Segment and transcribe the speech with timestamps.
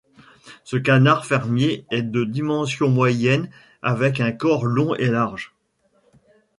[0.63, 3.51] Ce canard fermier est de dimension moyenne
[3.83, 5.53] avec un corps long et large.